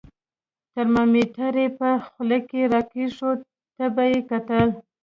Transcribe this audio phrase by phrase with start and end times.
[0.73, 3.39] ترمامیتر یې په خوله کې را کېښود،
[3.75, 4.69] تبه یې کتل.